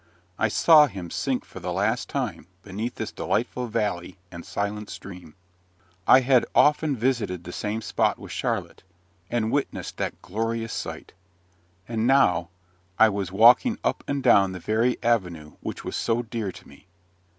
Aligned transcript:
I 0.39 0.47
saw 0.47 0.87
him 0.87 1.11
sink 1.11 1.45
for 1.45 1.59
the 1.59 1.71
last 1.71 2.09
time 2.09 2.47
beneath 2.63 2.95
this 2.95 3.11
delightful 3.11 3.67
valley 3.67 4.17
and 4.31 4.43
silent 4.43 4.89
stream. 4.89 5.35
I 6.07 6.21
had 6.21 6.43
often 6.55 6.95
visited 6.95 7.43
the 7.43 7.51
same 7.51 7.83
spot 7.83 8.17
with 8.17 8.31
Charlotte, 8.31 8.81
and 9.29 9.51
witnessed 9.51 9.97
that 9.97 10.19
glorious 10.23 10.73
sight; 10.73 11.13
and 11.87 12.07
now 12.07 12.49
I 12.97 13.09
was 13.09 13.31
walking 13.31 13.77
up 13.83 14.03
and 14.07 14.23
down 14.23 14.53
the 14.53 14.59
very 14.59 14.97
avenue 15.03 15.51
which 15.61 15.85
was 15.85 15.95
so 15.95 16.23
dear 16.23 16.51
to 16.51 16.67
me. 16.67 16.87